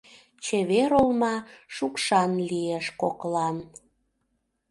Чевер 0.43 0.91
олма 1.01 1.35
шукшан 1.75 2.31
лиеш 2.49 2.85
коклан— 3.01 3.57